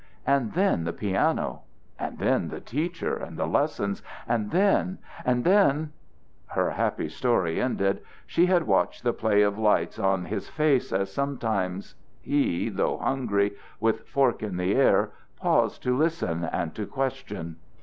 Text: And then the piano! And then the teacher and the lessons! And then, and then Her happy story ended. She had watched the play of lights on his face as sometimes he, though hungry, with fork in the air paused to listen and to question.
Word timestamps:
And 0.25 0.53
then 0.53 0.83
the 0.85 0.93
piano! 0.93 1.61
And 1.99 2.17
then 2.17 2.47
the 2.47 2.59
teacher 2.59 3.15
and 3.15 3.37
the 3.37 3.45
lessons! 3.45 4.01
And 4.27 4.49
then, 4.49 4.97
and 5.23 5.43
then 5.43 5.91
Her 6.47 6.71
happy 6.71 7.07
story 7.07 7.61
ended. 7.61 8.01
She 8.25 8.47
had 8.47 8.65
watched 8.65 9.03
the 9.03 9.13
play 9.13 9.43
of 9.43 9.59
lights 9.59 9.99
on 9.99 10.25
his 10.25 10.49
face 10.49 10.91
as 10.91 11.13
sometimes 11.13 11.93
he, 12.19 12.67
though 12.69 12.97
hungry, 12.97 13.51
with 13.79 14.07
fork 14.09 14.41
in 14.41 14.57
the 14.57 14.73
air 14.73 15.11
paused 15.35 15.83
to 15.83 15.95
listen 15.95 16.45
and 16.45 16.73
to 16.73 16.87
question. 16.87 17.57